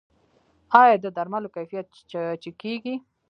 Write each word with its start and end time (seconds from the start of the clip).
آیا 0.81 0.95
د 1.03 1.05
درملو 1.17 1.53
کیفیت 1.55 1.87
چک 2.41 2.55
کیږي؟ 2.63 2.95